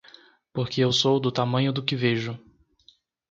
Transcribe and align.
Porque 0.51 0.81
eu 0.81 0.91
sou 0.91 1.19
do 1.19 1.31
tamanho 1.31 1.71
do 1.71 1.83
que 1.85 1.95
vejo. 1.95 2.35